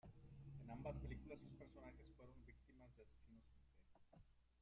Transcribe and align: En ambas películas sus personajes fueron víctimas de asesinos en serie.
En 0.63 0.71
ambas 0.71 0.95
películas 0.95 1.37
sus 1.41 1.51
personajes 1.59 2.07
fueron 2.17 2.43
víctimas 2.43 2.89
de 2.97 3.03
asesinos 3.03 3.45
en 4.13 4.21
serie. 4.23 4.25